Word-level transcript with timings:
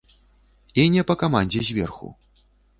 І 0.85 0.85
не 0.95 1.05
па 1.13 1.17
камандзе 1.25 1.61
зверху. 1.71 2.13